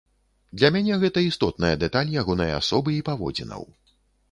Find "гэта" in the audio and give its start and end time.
1.03-1.23